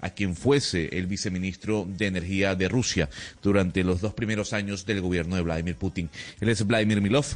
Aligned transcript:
a 0.00 0.10
quien 0.10 0.36
fuese 0.36 0.88
el 0.92 1.06
viceministro 1.06 1.86
de 1.88 2.06
Energía 2.06 2.54
de 2.54 2.68
Rusia 2.68 3.08
durante 3.42 3.84
los 3.84 4.00
dos 4.00 4.14
primeros 4.14 4.52
años 4.52 4.86
del 4.86 5.00
gobierno 5.00 5.36
de 5.36 5.42
Vladimir 5.42 5.76
Putin. 5.76 6.10
Él 6.40 6.48
es 6.48 6.66
Vladimir 6.66 7.00
Milov. 7.00 7.26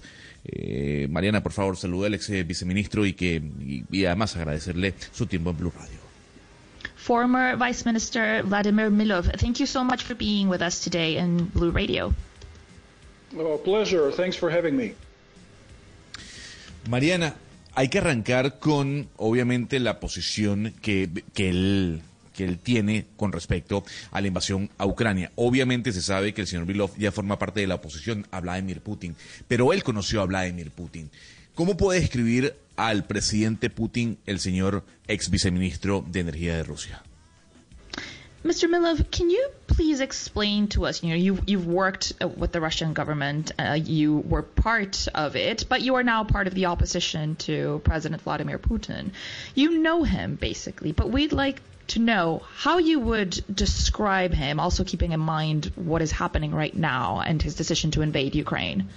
Eh, 0.44 1.06
Mariana, 1.10 1.42
por 1.42 1.52
favor, 1.52 1.76
salude 1.76 2.06
al 2.06 2.14
ex 2.14 2.28
viceministro 2.46 3.04
y, 3.04 3.12
que, 3.12 3.42
y, 3.90 4.04
además 4.04 4.36
agradecerle 4.36 4.94
su 5.12 5.26
tiempo 5.26 5.50
en 5.50 5.58
Blue 5.58 5.72
Radio. 5.76 5.98
Former 6.96 7.56
Vice 7.56 7.84
Minister 7.84 8.42
Vladimir 8.42 8.90
Milov, 8.90 9.30
thank 9.38 9.58
you 9.58 9.66
so 9.66 9.82
much 9.82 10.02
for 10.02 10.14
being 10.16 10.48
with 10.48 10.60
us 10.60 10.80
today 10.80 11.16
in 11.16 11.50
Blue 11.54 11.70
Radio. 11.70 12.14
Oh, 13.36 13.58
pleasure. 13.58 14.10
Thanks 14.10 14.36
for 14.36 14.50
having 14.50 14.76
me. 14.76 14.94
Mariana, 16.88 17.34
hay 17.74 17.88
que 17.88 17.98
arrancar 17.98 18.58
con, 18.58 19.08
obviamente, 19.16 19.78
la 19.78 20.00
posición 20.00 20.74
que, 20.80 21.10
que 21.34 21.50
él 21.50 22.02
que 22.38 22.44
él 22.44 22.60
tiene 22.60 23.06
con 23.16 23.32
respecto 23.32 23.82
a 24.12 24.20
la 24.20 24.28
invasión 24.28 24.70
a 24.78 24.86
Ucrania. 24.86 25.32
Obviamente 25.34 25.92
se 25.92 26.00
sabe 26.00 26.32
que 26.32 26.42
el 26.42 26.46
señor 26.46 26.66
Vilov 26.66 26.96
ya 26.96 27.10
forma 27.10 27.36
parte 27.36 27.58
de 27.58 27.66
la 27.66 27.74
oposición 27.74 28.28
a 28.30 28.38
Vladimir 28.38 28.80
Putin, 28.80 29.16
pero 29.48 29.72
él 29.72 29.82
conoció 29.82 30.22
a 30.22 30.26
Vladimir 30.26 30.70
Putin. 30.70 31.10
¿Cómo 31.56 31.76
puede 31.76 31.98
describir 31.98 32.54
al 32.76 33.06
presidente 33.06 33.70
Putin 33.70 34.18
el 34.24 34.38
señor 34.38 34.84
ex 35.08 35.30
viceministro 35.30 36.04
de 36.06 36.20
Energía 36.20 36.54
de 36.54 36.62
Rusia? 36.62 37.02
Mr. 38.44 38.68
Milov, 38.68 39.10
can 39.10 39.30
you 39.30 39.48
please 39.66 40.00
explain 40.00 40.68
to 40.68 40.86
us? 40.86 41.02
You 41.02 41.08
know, 41.08 41.16
you 41.16 41.38
you've 41.44 41.66
worked 41.66 42.12
uh, 42.22 42.28
with 42.28 42.52
the 42.52 42.60
Russian 42.60 42.94
government, 42.94 43.50
uh, 43.58 43.72
you 43.72 44.18
were 44.18 44.42
part 44.42 45.08
of 45.12 45.34
it, 45.34 45.64
but 45.68 45.82
you 45.82 45.96
are 45.96 46.04
now 46.04 46.22
part 46.22 46.46
of 46.46 46.54
the 46.54 46.66
opposition 46.66 47.34
to 47.46 47.80
President 47.82 48.22
Vladimir 48.22 48.60
Putin. 48.60 49.10
You 49.56 49.80
know 49.80 50.04
him 50.04 50.36
basically, 50.36 50.92
but 50.92 51.10
we'd 51.10 51.32
like 51.32 51.60
to 51.88 51.98
know 51.98 52.42
how 52.56 52.78
you 52.78 53.00
would 53.00 53.42
describe 53.54 54.32
him, 54.32 54.60
also 54.60 54.84
keeping 54.84 55.12
in 55.12 55.20
mind 55.20 55.72
what 55.74 56.02
is 56.02 56.12
happening 56.12 56.54
right 56.54 56.74
now 56.74 57.20
and 57.20 57.42
his 57.42 57.54
decision 57.54 57.90
to 57.92 58.02
invade 58.02 58.34
Ukraine. 58.34 58.88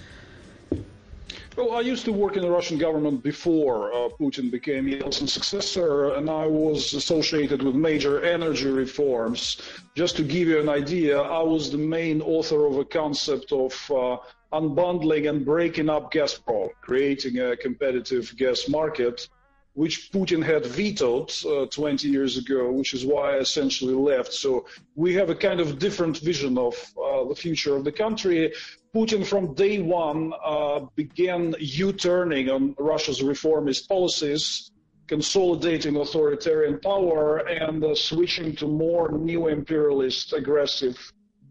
Well, 1.58 1.74
I 1.74 1.82
used 1.82 2.06
to 2.06 2.14
work 2.14 2.38
in 2.38 2.44
the 2.44 2.50
Russian 2.50 2.78
government 2.78 3.24
before 3.24 3.92
uh, 3.92 4.10
Putin 4.20 4.50
became 4.50 4.86
Yeltsin's 4.88 5.34
successor, 5.34 6.14
and 6.14 6.30
I 6.30 6.48
was 6.48 6.94
associated 6.94 7.62
with 7.62 7.76
major 7.76 8.24
energy 8.24 8.70
reforms. 8.70 9.62
Just 9.94 10.16
to 10.16 10.24
give 10.24 10.48
you 10.48 10.60
an 10.62 10.70
idea, 10.70 11.20
I 11.20 11.44
was 11.44 11.70
the 11.70 11.78
main 11.78 12.22
author 12.22 12.66
of 12.68 12.78
a 12.78 12.86
concept 12.86 13.52
of 13.52 13.74
uh, 13.92 14.18
unbundling 14.54 15.30
and 15.30 15.46
breaking 15.46 15.90
up 15.90 16.14
Gazprom, 16.14 16.70
creating 16.82 17.40
a 17.40 17.58
competitive 17.58 18.34
gas 18.38 18.70
market, 18.70 19.28
which 19.74 20.12
Putin 20.12 20.44
had 20.44 20.66
vetoed 20.66 21.32
uh, 21.46 21.66
20 21.68 22.08
years 22.08 22.38
ago, 22.38 22.72
which 22.72 22.94
is 22.94 23.06
why 23.06 23.36
I 23.36 23.38
essentially 23.38 23.94
left. 23.94 24.34
So 24.34 24.66
we 24.96 25.14
have 25.14 25.30
a 25.30 25.36
kind 25.36 25.60
of 25.60 25.80
different 25.80 26.18
vision 26.18 26.58
of 26.58 26.74
uh, 27.02 27.24
the 27.26 27.36
future 27.36 27.76
of 27.76 27.86
the 27.86 27.92
country. 27.92 28.54
Putin 28.94 29.26
from 29.26 29.54
day 29.54 29.80
one 29.82 30.34
uh, 30.44 30.82
began 30.96 31.56
U-turning 31.60 32.50
on 32.50 32.76
Russia's 32.78 33.24
reformist 33.24 33.88
policies, 33.88 34.72
consolidating 35.08 35.96
authoritarian 35.96 36.80
power 36.80 37.38
and 37.48 37.84
uh, 37.84 37.96
switching 37.96 38.56
to 38.58 38.68
more 38.68 39.12
neo-imperialist, 39.12 40.34
aggressive 40.34 40.98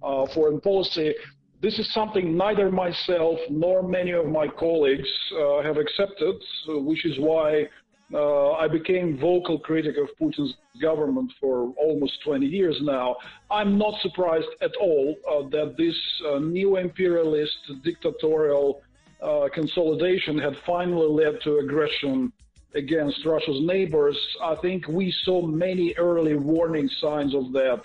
uh, 0.03 0.27
foreign 0.27 0.61
policy. 0.61 1.15
This 1.63 1.79
is 1.79 1.93
something 1.93 2.37
neither 2.37 2.71
myself 2.71 3.39
nor 3.51 3.83
many 3.83 4.13
of 4.13 4.27
my 4.27 4.49
colleagues 4.49 5.09
uh, 5.39 5.63
have 5.63 5.77
accepted, 5.77 6.37
which 6.69 7.05
is 7.05 7.19
why 7.19 7.69
uh, 8.13 8.53
I 8.53 8.67
became 8.67 9.19
vocal 9.19 9.59
critic 9.59 9.97
of 9.97 10.09
Putin's 10.21 10.55
government 10.81 11.33
for 11.41 11.73
almost 11.79 12.23
20 12.25 12.47
years 12.47 12.79
now. 12.83 13.17
I'm 13.51 13.79
not 13.79 14.01
surprised 14.01 14.49
at 14.61 14.75
all 14.81 15.17
uh, 15.31 15.49
that 15.51 15.77
this 15.77 15.97
uh, 16.29 16.39
neo-imperialist 16.41 17.85
dictatorial 17.85 18.83
uh, 19.23 19.49
consolidation 19.53 20.39
had 20.39 20.57
finally 20.67 21.25
led 21.25 21.41
to 21.43 21.59
aggression 21.59 22.33
against 22.75 23.25
Russia's 23.25 23.61
neighbors. 23.61 24.19
I 24.43 24.55
think 24.57 24.89
we 24.89 25.13
saw 25.25 25.47
many 25.47 25.95
early 25.97 26.37
warning 26.37 26.89
signs 26.89 27.35
of 27.35 27.53
that 27.53 27.83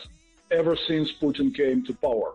ever 0.51 0.75
since 0.87 1.11
Putin 1.21 1.53
came 1.55 1.85
to 1.85 1.93
power. 1.93 2.33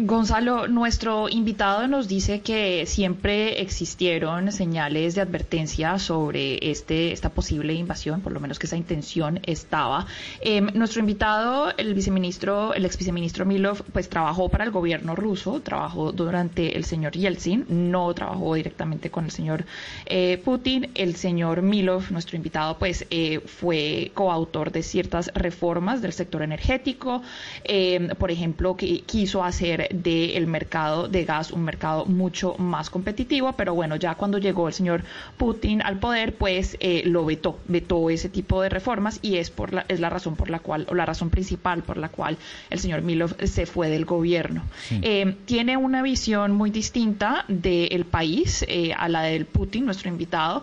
Gonzalo, 0.00 0.68
nuestro 0.68 1.28
invitado 1.28 1.88
nos 1.88 2.06
dice 2.06 2.40
que 2.40 2.86
siempre 2.86 3.60
existieron 3.60 4.52
señales 4.52 5.16
de 5.16 5.22
advertencia 5.22 5.98
sobre 5.98 6.70
este, 6.70 7.10
esta 7.10 7.30
posible 7.30 7.74
invasión, 7.74 8.20
por 8.20 8.30
lo 8.30 8.38
menos 8.38 8.60
que 8.60 8.66
esa 8.66 8.76
intención 8.76 9.40
estaba. 9.44 10.06
Em, 10.40 10.68
nuestro 10.74 11.00
invitado, 11.00 11.76
el 11.76 11.94
viceministro, 11.94 12.74
el 12.74 12.84
ex 12.84 12.96
viceministro 12.96 13.44
Milov, 13.44 13.82
pues 13.92 14.08
trabajó 14.08 14.48
para 14.48 14.62
el 14.62 14.70
gobierno 14.70 15.16
ruso, 15.16 15.62
trabajó 15.62 16.12
durante 16.12 16.76
el 16.76 16.84
señor 16.84 17.14
Yeltsin, 17.14 17.66
no 17.68 18.14
trabajó 18.14 18.54
directamente 18.54 19.10
con 19.10 19.24
el 19.24 19.32
señor 19.32 19.64
eh, 20.06 20.40
Putin. 20.44 20.92
El 20.94 21.16
señor 21.16 21.62
Milov, 21.62 22.12
nuestro 22.12 22.36
invitado, 22.36 22.78
pues 22.78 23.04
eh, 23.10 23.40
fue 23.40 24.12
coautor 24.14 24.70
de 24.70 24.84
ciertas 24.84 25.32
reformas 25.34 26.02
del 26.02 26.12
sector 26.12 26.42
energético, 26.42 27.20
em, 27.64 28.10
por 28.10 28.30
ejemplo, 28.30 28.76
que 28.76 29.00
quiso 29.00 29.42
hacer 29.42 29.87
del 29.90 30.46
mercado 30.46 31.08
de 31.08 31.24
gas 31.24 31.50
un 31.50 31.64
mercado 31.64 32.06
mucho 32.06 32.54
más 32.58 32.90
competitivo, 32.90 33.52
pero 33.52 33.74
bueno, 33.74 33.96
ya 33.96 34.14
cuando 34.14 34.38
llegó 34.38 34.68
el 34.68 34.74
señor 34.74 35.02
Putin 35.36 35.82
al 35.82 35.98
poder, 35.98 36.34
pues 36.34 36.76
eh, 36.80 37.02
lo 37.04 37.24
vetó, 37.24 37.58
vetó 37.66 38.10
ese 38.10 38.28
tipo 38.28 38.62
de 38.62 38.68
reformas 38.68 39.18
y 39.22 39.36
es, 39.36 39.50
por 39.50 39.72
la, 39.72 39.84
es 39.88 40.00
la 40.00 40.10
razón 40.10 40.36
por 40.36 40.50
la 40.50 40.60
cual, 40.60 40.86
o 40.90 40.94
la 40.94 41.06
razón 41.06 41.30
principal 41.30 41.82
por 41.82 41.96
la 41.96 42.08
cual 42.08 42.36
el 42.70 42.78
señor 42.78 43.02
Milov 43.02 43.34
se 43.44 43.66
fue 43.66 43.88
del 43.88 44.04
gobierno. 44.04 44.62
Eh, 44.90 45.36
tiene 45.44 45.76
una 45.76 46.02
visión 46.02 46.52
muy 46.52 46.70
distinta 46.70 47.44
del 47.48 48.04
país 48.04 48.64
eh, 48.68 48.92
a 48.96 49.08
la 49.08 49.22
del 49.22 49.46
Putin, 49.46 49.84
nuestro 49.84 50.08
invitado 50.08 50.62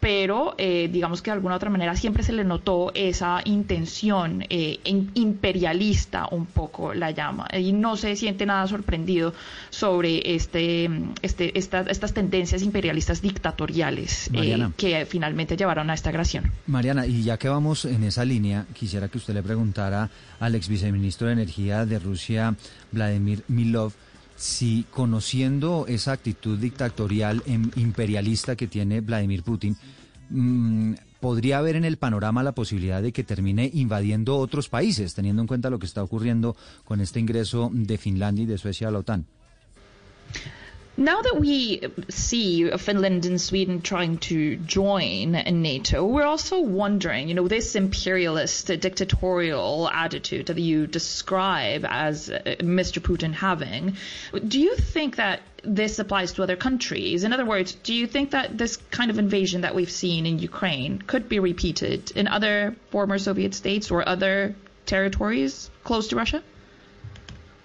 pero 0.00 0.54
eh, 0.56 0.88
digamos 0.90 1.20
que 1.20 1.30
de 1.30 1.34
alguna 1.34 1.54
otra 1.54 1.68
manera 1.68 1.94
siempre 1.94 2.22
se 2.22 2.32
le 2.32 2.42
notó 2.42 2.90
esa 2.94 3.42
intención 3.44 4.44
eh, 4.48 4.80
imperialista 5.14 6.26
un 6.30 6.46
poco 6.46 6.94
la 6.94 7.10
llama 7.10 7.46
y 7.52 7.72
no 7.72 7.96
se 7.96 8.08
siente 8.16 8.46
nada 8.46 8.66
sorprendido 8.66 9.34
sobre 9.70 10.34
este, 10.34 10.90
este 11.22 11.58
estas 11.58 12.14
tendencias 12.14 12.62
imperialistas 12.62 13.22
dictatoriales 13.22 14.30
eh, 14.32 14.68
que 14.76 15.06
finalmente 15.06 15.56
llevaron 15.56 15.90
a 15.90 15.94
esta 15.94 16.10
agresión. 16.10 16.50
Mariana, 16.66 17.06
y 17.06 17.22
ya 17.22 17.38
que 17.38 17.48
vamos 17.48 17.84
en 17.84 18.04
esa 18.04 18.24
línea, 18.24 18.66
quisiera 18.72 19.08
que 19.08 19.18
usted 19.18 19.34
le 19.34 19.42
preguntara 19.42 20.10
al 20.38 20.54
ex 20.54 20.68
viceministro 20.68 21.26
de 21.26 21.34
Energía 21.34 21.86
de 21.86 21.98
Rusia, 21.98 22.54
Vladimir 22.92 23.44
Milov, 23.48 23.92
si 24.36 24.86
conociendo 24.90 25.84
esa 25.86 26.12
actitud 26.12 26.58
dictatorial 26.58 27.42
e 27.46 27.52
imperialista 27.80 28.56
que 28.56 28.66
tiene 28.66 29.02
Vladimir 29.02 29.42
Putin, 29.42 29.76
mm, 30.30 30.94
podría 31.20 31.58
haber 31.58 31.76
en 31.76 31.84
el 31.84 31.98
panorama 31.98 32.42
la 32.42 32.52
posibilidad 32.52 33.02
de 33.02 33.12
que 33.12 33.24
termine 33.24 33.70
invadiendo 33.72 34.38
otros 34.38 34.68
países, 34.68 35.14
teniendo 35.14 35.42
en 35.42 35.48
cuenta 35.48 35.70
lo 35.70 35.78
que 35.78 35.86
está 35.86 36.02
ocurriendo 36.02 36.56
con 36.84 37.00
este 37.00 37.20
ingreso 37.20 37.70
de 37.72 37.98
Finlandia 37.98 38.44
y 38.44 38.46
de 38.46 38.58
Suecia 38.58 38.88
a 38.88 38.90
la 38.90 38.98
OTAN. 38.98 39.26
Now 41.00 41.22
that 41.22 41.40
we 41.40 41.80
see 42.10 42.70
Finland 42.76 43.24
and 43.24 43.40
Sweden 43.40 43.80
trying 43.80 44.18
to 44.18 44.56
join 44.56 45.32
NATO, 45.32 46.04
we're 46.04 46.26
also 46.26 46.60
wondering, 46.60 47.30
you 47.30 47.34
know, 47.34 47.48
this 47.48 47.74
imperialist, 47.74 48.66
dictatorial 48.66 49.88
attitude 49.88 50.48
that 50.48 50.58
you 50.58 50.86
describe 50.86 51.86
as 51.88 52.28
uh, 52.28 52.40
Mr. 52.60 53.00
Putin 53.00 53.32
having, 53.32 53.96
do 54.46 54.60
you 54.60 54.76
think 54.76 55.16
that 55.16 55.40
this 55.62 55.98
applies 55.98 56.34
to 56.34 56.42
other 56.42 56.56
countries? 56.56 57.24
In 57.24 57.32
other 57.32 57.46
words, 57.46 57.72
do 57.72 57.94
you 57.94 58.06
think 58.06 58.32
that 58.32 58.58
this 58.58 58.76
kind 58.90 59.10
of 59.10 59.18
invasion 59.18 59.62
that 59.62 59.74
we've 59.74 59.90
seen 59.90 60.26
in 60.26 60.38
Ukraine 60.38 61.00
could 61.00 61.30
be 61.30 61.38
repeated 61.38 62.10
in 62.10 62.28
other 62.28 62.76
former 62.90 63.18
Soviet 63.18 63.54
states 63.54 63.90
or 63.90 64.06
other 64.06 64.54
territories 64.84 65.70
close 65.82 66.08
to 66.08 66.16
Russia? 66.16 66.42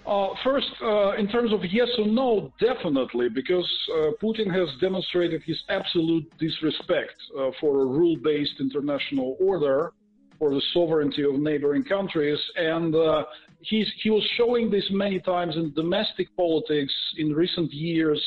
Uh, 0.06 0.28
first, 0.44 0.68
uh, 0.82 1.16
in 1.16 1.26
terms 1.26 1.52
of 1.52 1.60
yes 1.68 1.88
or 1.98 2.06
no, 2.06 2.52
definitely, 2.60 3.28
because 3.28 3.68
uh, 3.92 4.10
Putin 4.22 4.48
has 4.54 4.68
demonstrated 4.80 5.42
his 5.44 5.60
absolute 5.68 6.24
disrespect 6.38 7.14
uh, 7.36 7.50
for 7.60 7.80
a 7.80 7.84
rule 7.84 8.16
based 8.22 8.52
international 8.60 9.36
order, 9.40 9.92
for 10.38 10.54
the 10.54 10.62
sovereignty 10.72 11.24
of 11.24 11.34
neighboring 11.34 11.82
countries, 11.82 12.38
and 12.56 12.94
uh, 12.94 13.24
he's, 13.62 13.90
he 14.02 14.10
was 14.10 14.22
showing 14.36 14.70
this 14.70 14.84
many 14.90 15.18
times 15.18 15.56
in 15.56 15.72
domestic 15.72 16.28
politics 16.36 16.92
in 17.16 17.32
recent 17.32 17.72
years. 17.72 18.22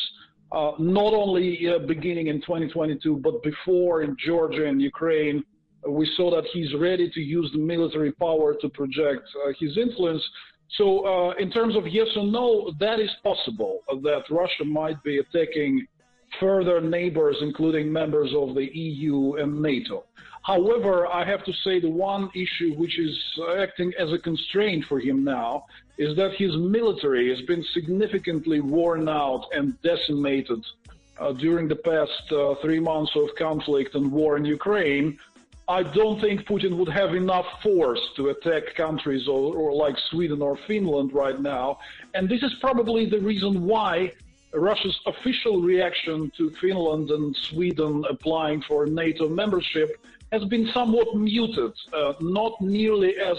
Not 0.52 1.14
only 1.14 1.70
beginning 1.88 2.28
in 2.28 2.42
2022, 2.42 3.18
but 3.24 3.44
before 3.44 4.02
in 4.02 4.18
Georgia 4.26 4.66
and 4.66 4.82
Ukraine, 4.82 5.44
we 5.88 6.12
saw 6.18 6.32
that 6.32 6.46
he's 6.52 6.74
ready 6.74 7.10
to 7.12 7.20
use 7.22 7.52
the 7.54 7.60
military 7.60 8.12
power 8.14 8.56
to 8.60 8.70
project 8.70 9.22
his 9.60 9.78
influence. 9.78 10.28
So, 10.78 11.06
uh, 11.06 11.32
in 11.40 11.52
terms 11.52 11.76
of 11.76 11.88
yes 11.88 12.08
or 12.16 12.26
no, 12.26 12.72
that 12.80 13.00
is 13.00 13.10
possible 13.24 13.80
uh, 13.90 13.96
that 14.04 14.24
Russia 14.30 14.66
might 14.66 15.02
be 15.04 15.18
attacking 15.18 15.88
further 16.40 16.80
neighbors, 16.80 17.38
including 17.42 17.92
members 17.92 18.32
of 18.36 18.56
the 18.56 18.66
EU 18.78 19.36
and 19.36 19.62
NATO. 19.62 20.06
However, 20.44 21.08
I 21.08 21.26
have 21.26 21.44
to 21.46 21.54
say 21.64 21.80
the 21.80 21.90
one 21.90 22.30
issue 22.34 22.74
which 22.76 22.98
is 22.98 23.18
acting 23.58 23.94
as 24.00 24.12
a 24.14 24.20
constraint 24.20 24.86
for 24.86 25.00
him 25.00 25.24
now 25.24 25.66
is 25.98 26.16
that 26.16 26.34
his 26.36 26.56
military 26.56 27.30
has 27.30 27.46
been 27.46 27.64
significantly 27.74 28.62
worn 28.62 29.10
out 29.10 29.46
and 29.52 29.80
decimated 29.82 30.64
uh, 31.20 31.34
during 31.34 31.68
the 31.68 31.76
past 31.76 32.32
uh, 32.32 32.56
three 32.62 32.80
months 32.80 33.12
of 33.16 33.28
conflict 33.38 33.96
and 33.96 34.12
war 34.12 34.38
in 34.38 34.46
Ukraine. 34.46 35.20
I 35.70 35.84
don't 35.84 36.20
think 36.20 36.48
Putin 36.48 36.78
would 36.78 36.90
have 36.90 37.14
enough 37.14 37.46
force 37.62 38.02
to 38.16 38.30
attack 38.30 38.74
countries 38.74 39.28
or, 39.28 39.56
or 39.56 39.72
like 39.72 39.96
Sweden 40.10 40.42
or 40.42 40.58
Finland 40.66 41.14
right 41.14 41.40
now. 41.40 41.78
And 42.16 42.28
this 42.28 42.42
is 42.42 42.52
probably 42.60 43.06
the 43.06 43.20
reason 43.20 43.66
why 43.66 44.12
Russia's 44.52 45.00
official 45.06 45.62
reaction 45.62 46.32
to 46.38 46.50
Finland 46.60 47.12
and 47.12 47.36
Sweden 47.36 48.04
applying 48.10 48.64
for 48.64 48.88
NATO 48.88 49.30
membership 49.30 49.90
has 50.32 50.44
been 50.46 50.72
somewhat 50.74 51.16
muted, 51.16 51.74
uh, 51.94 52.14
not 52.20 52.60
nearly 52.60 53.20
as 53.20 53.38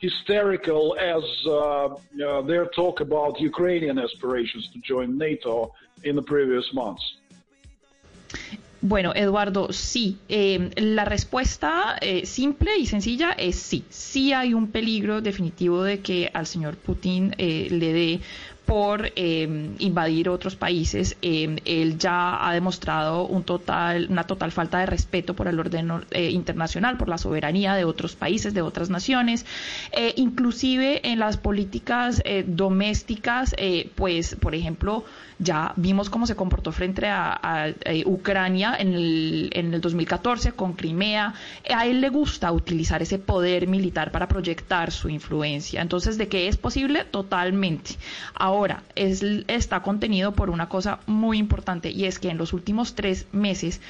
hysterical 0.00 0.96
as 0.98 1.22
uh, 1.46 1.50
uh, 1.52 2.42
their 2.42 2.66
talk 2.66 3.00
about 3.00 3.40
Ukrainian 3.40 4.00
aspirations 4.00 4.68
to 4.72 4.80
join 4.80 5.16
NATO 5.16 5.72
in 6.02 6.16
the 6.16 6.22
previous 6.22 6.72
months. 6.72 7.04
Bueno, 8.80 9.12
Eduardo, 9.14 9.72
sí. 9.72 10.18
Eh, 10.28 10.70
la 10.76 11.04
respuesta 11.04 11.96
eh, 12.00 12.26
simple 12.26 12.76
y 12.78 12.86
sencilla 12.86 13.32
es 13.32 13.56
sí. 13.56 13.84
Sí 13.90 14.32
hay 14.32 14.54
un 14.54 14.68
peligro 14.68 15.20
definitivo 15.20 15.82
de 15.82 15.98
que 16.00 16.30
al 16.32 16.46
señor 16.46 16.76
Putin 16.76 17.34
eh, 17.38 17.68
le 17.70 17.92
dé 17.92 18.20
por 18.68 19.12
eh, 19.16 19.70
invadir 19.78 20.28
otros 20.28 20.54
países. 20.54 21.16
Eh, 21.22 21.56
él 21.64 21.98
ya 21.98 22.46
ha 22.46 22.52
demostrado 22.52 23.26
un 23.26 23.42
total, 23.42 24.08
una 24.10 24.24
total 24.24 24.52
falta 24.52 24.78
de 24.78 24.84
respeto 24.84 25.32
por 25.32 25.48
el 25.48 25.58
orden 25.58 25.90
eh, 26.10 26.28
internacional, 26.28 26.98
por 26.98 27.08
la 27.08 27.16
soberanía 27.16 27.74
de 27.76 27.86
otros 27.86 28.14
países, 28.14 28.52
de 28.52 28.60
otras 28.60 28.90
naciones, 28.90 29.46
inclusive 30.16 31.00
en 31.08 31.18
las 31.18 31.38
políticas 31.38 32.22
domésticas, 32.46 33.54
pues, 33.94 34.36
por 34.36 34.54
ejemplo, 34.54 35.04
ya 35.38 35.72
vimos 35.76 36.10
cómo 36.10 36.26
se 36.26 36.34
comportó 36.34 36.72
frente 36.72 37.06
a, 37.06 37.72
Ucrania 38.04 38.76
en 38.78 38.92
el, 38.94 39.50
en 39.52 39.72
el 39.72 39.80
2014 39.80 40.52
con 40.52 40.74
Crimea. 40.74 41.34
A 41.74 41.86
él 41.86 42.00
le 42.00 42.08
gusta 42.10 42.50
utilizar 42.52 43.00
ese 43.02 43.18
poder 43.18 43.66
militar 43.66 44.10
para 44.10 44.28
proyectar 44.28 44.90
su 44.90 45.08
influencia. 45.08 45.80
Entonces, 45.80 46.18
¿de 46.18 46.28
qué 46.28 46.48
es 46.48 46.56
posible? 46.56 47.04
Totalmente. 47.04 47.92
Ahora, 48.34 48.57
es, 48.94 49.22
está 49.48 49.82
contenido 49.82 50.32
por 50.32 50.50
una 50.50 50.68
cosa 50.68 51.00
muy 51.06 51.38
importante 51.38 51.90
y 51.90 52.04
es 52.04 52.18
que 52.18 52.30
en 52.30 52.38
los 52.38 52.52
últimos 52.52 52.94
tres 52.94 53.26
meses 53.32 53.80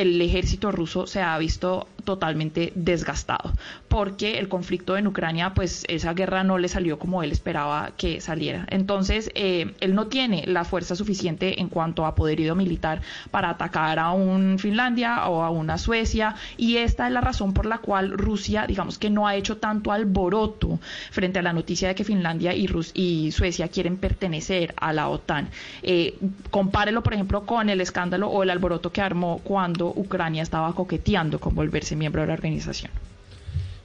el 0.00 0.20
ejército 0.20 0.70
ruso 0.72 1.06
se 1.06 1.22
ha 1.22 1.36
visto 1.38 1.88
totalmente 2.04 2.72
desgastado 2.74 3.52
porque 3.88 4.38
el 4.38 4.48
conflicto 4.48 4.96
en 4.96 5.06
Ucrania, 5.06 5.54
pues 5.54 5.84
esa 5.88 6.12
guerra 6.12 6.44
no 6.44 6.58
le 6.58 6.68
salió 6.68 6.98
como 6.98 7.22
él 7.22 7.32
esperaba 7.32 7.92
que 7.96 8.20
saliera. 8.20 8.66
Entonces, 8.68 9.30
eh, 9.34 9.74
él 9.80 9.94
no 9.94 10.08
tiene 10.08 10.44
la 10.46 10.64
fuerza 10.64 10.94
suficiente 10.96 11.60
en 11.60 11.68
cuanto 11.68 12.04
a 12.04 12.14
poderío 12.14 12.54
militar 12.54 13.00
para 13.30 13.50
atacar 13.50 13.98
a 13.98 14.10
un 14.10 14.58
Finlandia 14.58 15.26
o 15.28 15.42
a 15.42 15.50
una 15.50 15.78
Suecia 15.78 16.34
y 16.56 16.76
esta 16.76 17.06
es 17.06 17.12
la 17.12 17.20
razón 17.22 17.54
por 17.54 17.64
la 17.64 17.78
cual 17.78 18.10
Rusia, 18.10 18.66
digamos 18.66 18.98
que 18.98 19.08
no 19.08 19.26
ha 19.26 19.34
hecho 19.34 19.56
tanto 19.56 19.92
alboroto 19.92 20.78
frente 21.10 21.38
a 21.38 21.42
la 21.42 21.52
noticia 21.52 21.88
de 21.88 21.94
que 21.94 22.04
Finlandia 22.04 22.54
y, 22.54 23.32
Suecia 23.32 23.68
quieren 23.68 23.96
pertenecer 23.96 24.74
a 24.76 24.92
la 24.92 25.08
OTAN. 25.08 25.48
Eh, 25.82 26.18
compárelo, 26.50 27.02
por 27.02 27.14
ejemplo, 27.14 27.46
con 27.46 27.70
el 27.70 27.80
escándalo 27.80 28.28
o 28.28 28.42
el 28.42 28.50
alboroto 28.50 28.92
que 28.92 29.00
armó 29.00 29.40
cuando 29.42 29.85
Ucrania 29.94 30.42
estaba 30.42 30.74
coqueteando 30.74 31.38
con 31.38 31.54
volverse 31.54 31.96
miembro 31.96 32.22
de 32.22 32.28
la 32.28 32.34
organización. 32.34 32.90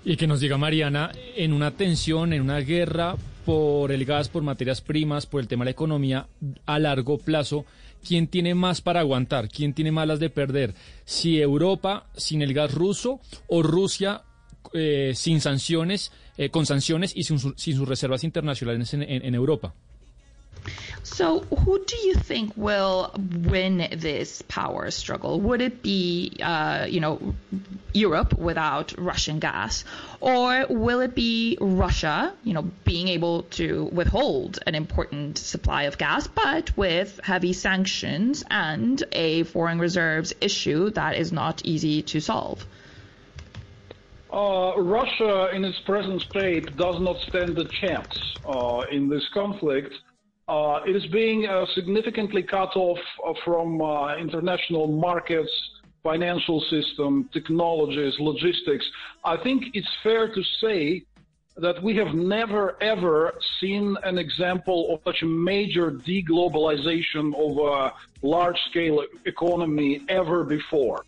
Y 0.04 0.18
que 0.18 0.28
nos 0.28 0.40
diga 0.40 0.58
Mariana, 0.58 1.12
en 1.36 1.54
una 1.54 1.72
tensión, 1.72 2.34
en 2.34 2.42
una 2.42 2.60
guerra 2.60 3.16
por 3.46 3.92
el 3.92 4.06
gas, 4.06 4.30
por 4.30 4.44
materias 4.44 4.82
primas, 4.82 5.26
por 5.26 5.42
el 5.42 5.48
tema 5.48 5.64
de 5.64 5.68
la 5.68 5.72
economía 5.72 6.28
a 6.66 6.80
largo 6.80 7.18
plazo, 7.18 7.66
¿quién 8.08 8.28
tiene 8.28 8.56
más 8.56 8.82
para 8.82 9.00
aguantar? 9.00 9.50
¿Quién 9.50 9.74
tiene 9.74 9.92
más 9.92 10.08
las 10.08 10.20
de 10.20 10.30
perder? 10.30 10.74
¿Si 11.06 11.40
Europa 11.40 12.08
sin 12.16 12.42
el 12.42 12.54
gas 12.54 12.74
ruso 12.74 13.20
o 13.48 13.62
Rusia 13.62 14.24
eh, 14.74 15.14
sin 15.16 15.42
sanciones, 15.42 16.12
eh, 16.38 16.50
con 16.50 16.66
sanciones 16.66 17.14
y 17.16 17.24
sin, 17.24 17.40
sus 17.40 17.88
reservas 17.88 18.24
internacionales 18.24 18.94
en 18.94 19.36
Europa? 19.36 19.76
So, 21.04 21.40
who 21.40 21.84
do 21.84 21.98
you 21.98 22.14
think 22.14 22.54
will 22.56 23.12
win 23.16 23.88
this 23.92 24.42
power 24.44 24.92
struggle? 24.92 25.40
Would 25.42 25.62
it 25.62 25.82
be, 25.82 26.38
uh, 26.42 26.86
you 26.88 27.00
know, 27.00 27.36
Europe 27.94 28.38
without 28.38 28.94
Russian 28.98 29.40
gas, 29.40 29.84
or 30.20 30.66
will 30.70 31.02
it 31.02 31.16
be 31.16 31.58
Russia, 31.60 32.34
you 32.44 32.54
know, 32.54 32.70
being 32.86 33.08
able 33.08 33.44
to 33.60 33.90
withhold 33.92 34.60
an 34.66 34.76
important 34.76 35.38
supply 35.38 35.84
of 35.84 35.98
gas, 35.98 36.28
but 36.28 36.78
with 36.78 37.20
heavy 37.24 37.54
sanctions 37.54 38.44
and 38.50 39.04
a 39.12 39.44
foreign 39.44 39.80
reserves 39.80 40.34
issue 40.40 40.92
that 40.92 41.18
is 41.18 41.32
not 41.32 41.66
easy 41.66 42.04
to 42.04 42.20
solve? 42.22 42.66
Uh, 44.32 44.74
Russia, 44.78 45.50
in 45.54 45.66
its 45.66 45.80
present 45.80 46.22
state, 46.22 46.78
does 46.78 47.02
not 47.02 47.18
stand 47.28 47.58
a 47.58 47.66
chance 47.66 48.18
uh, 48.46 48.82
in 48.90 49.10
this 49.10 49.28
conflict 49.34 49.94
it 50.86 50.96
is 50.96 51.06
being 51.08 51.48
uh, 51.48 51.66
significantly 51.76 52.44
cut 52.44 52.76
off 52.76 53.00
uh, 53.26 53.34
from 53.46 53.82
uh, 53.82 54.16
international 54.18 54.88
markets, 54.88 55.52
financial 56.04 56.60
system, 56.62 57.30
technologies, 57.32 58.14
logistics. 58.20 58.86
I 59.24 59.38
think 59.38 59.66
it's 59.74 59.94
fair 60.04 60.28
to 60.34 60.44
say 60.60 61.06
that 61.58 61.82
we 61.84 61.96
have 61.96 62.14
never 62.14 62.82
ever 62.82 63.34
seen 63.60 63.96
an 64.04 64.18
example 64.18 64.94
of 64.94 65.00
such 65.06 65.22
a 65.22 65.26
major 65.26 65.92
deglobalization 65.92 67.26
of 67.36 67.52
a 67.58 67.94
large 68.26 68.60
scale 68.70 69.04
economy 69.26 70.02
ever 70.10 70.44
before 70.44 71.06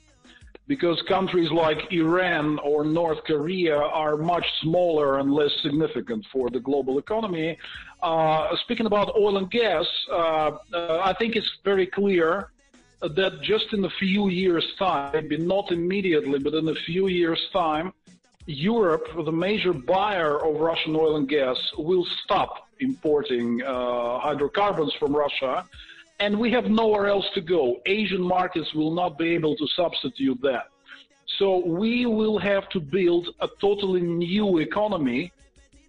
because 0.67 1.01
countries 1.07 1.51
like 1.51 1.91
Iran 1.91 2.57
or 2.59 2.85
North 2.85 3.19
Korea 3.25 3.75
are 3.77 4.15
much 4.15 4.45
smaller 4.61 5.19
and 5.19 5.33
less 5.33 5.51
significant 5.61 6.25
for 6.31 6.49
the 6.49 6.59
global 6.59 6.99
economy. 6.99 7.57
Uh, 8.03 8.55
speaking 8.57 8.85
about 8.85 9.15
oil 9.15 9.37
and 9.37 9.49
gas, 9.49 9.85
uh, 10.11 10.51
uh, 10.73 11.01
I 11.03 11.13
think 11.13 11.37
it's 11.37 11.49
very 11.63 11.87
clear 11.87 12.51
that 13.01 13.41
just 13.41 13.71
in 13.71 13.85
a 13.85 13.89
few 13.91 14.29
years' 14.29 14.67
time, 14.77 15.13
maybe 15.13 15.37
not 15.37 15.71
immediately, 15.71 16.37
but 16.37 16.53
in 16.53 16.67
a 16.67 16.75
few 16.75 17.07
years' 17.07 17.41
time, 17.53 17.93
Europe, 18.45 19.07
the 19.25 19.31
major 19.31 19.71
buyer 19.71 20.45
of 20.45 20.59
Russian 20.59 20.95
oil 20.97 21.15
and 21.15 21.29
gas, 21.29 21.57
will 21.77 22.05
stop 22.23 22.67
importing 22.81 23.63
uh, 23.63 24.19
hydrocarbons 24.19 24.93
from 24.99 25.15
Russia 25.15 25.65
and 26.19 26.39
we 26.39 26.51
have 26.51 26.65
nowhere 26.65 27.07
else 27.07 27.25
to 27.33 27.41
go. 27.41 27.81
Asian 27.85 28.21
markets 28.21 28.73
will 28.73 28.91
not 28.91 29.17
be 29.17 29.29
able 29.33 29.55
to 29.55 29.67
substitute 29.75 30.39
that. 30.41 30.67
So 31.39 31.65
we 31.65 32.05
will 32.05 32.37
have 32.37 32.69
to 32.69 32.79
build 32.79 33.29
a 33.41 33.49
totally 33.59 34.01
new 34.01 34.59
economy, 34.59 35.31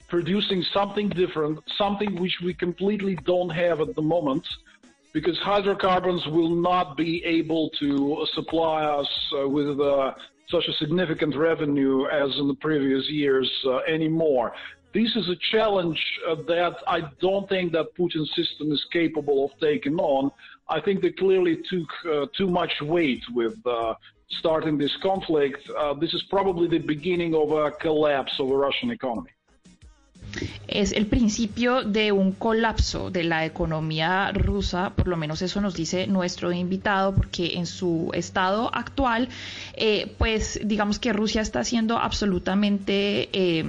producing 0.08 0.62
something 0.72 1.08
different, 1.08 1.58
something 1.76 2.20
which 2.20 2.38
we 2.44 2.54
completely 2.54 3.16
don't 3.24 3.50
have 3.50 3.80
at 3.80 3.94
the 3.94 4.02
moment, 4.02 4.46
because 5.12 5.38
hydrocarbons 5.38 6.26
will 6.26 6.50
not 6.50 6.96
be 6.96 7.24
able 7.24 7.70
to 7.78 8.26
supply 8.34 8.84
us 8.84 9.08
uh, 9.38 9.48
with 9.48 9.80
uh, 9.80 10.12
such 10.48 10.66
a 10.68 10.72
significant 10.74 11.34
revenue 11.36 12.06
as 12.06 12.36
in 12.38 12.48
the 12.48 12.54
previous 12.54 13.08
years 13.08 13.50
uh, 13.66 13.78
anymore. 13.88 14.52
This 14.92 15.16
is 15.16 15.28
a 15.28 15.36
challenge 15.50 16.00
uh, 16.28 16.36
that 16.46 16.76
I 16.86 17.02
don't 17.20 17.48
think 17.48 17.72
that 17.72 17.94
Putin's 17.96 18.32
system 18.34 18.70
is 18.70 18.84
capable 18.92 19.46
of 19.46 19.50
taking 19.60 19.96
on. 19.96 20.30
I 20.68 20.80
think 20.80 21.02
they 21.02 21.10
clearly 21.10 21.56
took 21.68 21.88
uh, 22.06 22.26
too 22.36 22.48
much 22.48 22.80
weight 22.80 23.22
with 23.32 23.56
uh, 23.66 23.94
starting 24.28 24.78
this 24.78 24.96
conflict. 25.02 25.68
This 26.00 26.14
is 26.14 26.22
probably 26.30 26.68
the 26.68 26.78
beginning 26.78 27.34
of 27.34 27.50
a 27.52 27.70
collapse 27.70 28.38
of 28.38 28.48
the 28.48 28.56
Russian 28.56 28.90
economy. 28.90 29.30
Es 30.68 30.92
el 30.92 31.06
principio 31.06 31.82
de 31.82 32.12
un 32.12 32.32
colapso 32.32 33.10
de 33.10 33.24
la 33.24 33.44
economía 33.44 34.30
rusa, 34.32 34.90
por 34.90 35.08
lo 35.08 35.16
menos 35.16 35.42
eso 35.42 35.60
nos 35.60 35.74
dice 35.74 36.06
nuestro 36.06 36.52
invitado, 36.52 37.14
porque 37.14 37.54
en 37.54 37.66
su 37.66 38.10
estado 38.14 38.70
actual, 38.74 39.28
eh, 39.74 40.12
pues 40.18 40.60
digamos 40.64 40.98
que 40.98 41.12
Rusia 41.12 41.42
está 41.42 41.64
siendo 41.64 41.98
absolutamente 41.98 43.28
eh, 43.32 43.64